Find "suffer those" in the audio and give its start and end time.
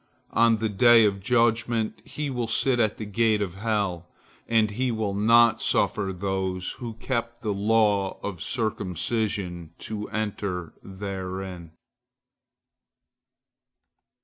5.61-6.71